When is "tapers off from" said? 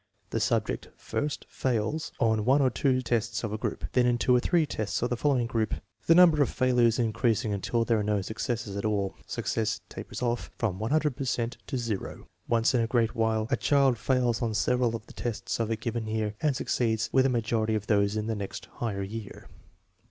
9.89-10.79